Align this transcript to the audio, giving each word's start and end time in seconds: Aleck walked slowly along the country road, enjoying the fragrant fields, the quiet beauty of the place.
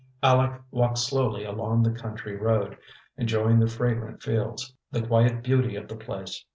Aleck 0.23 0.59
walked 0.71 0.97
slowly 0.97 1.43
along 1.45 1.83
the 1.83 1.91
country 1.91 2.35
road, 2.35 2.75
enjoying 3.17 3.59
the 3.59 3.67
fragrant 3.67 4.23
fields, 4.23 4.73
the 4.89 5.05
quiet 5.05 5.43
beauty 5.43 5.75
of 5.75 5.87
the 5.87 5.95
place. 5.95 6.43